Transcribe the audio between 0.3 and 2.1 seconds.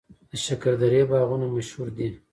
شکردرې باغونه مشهور دي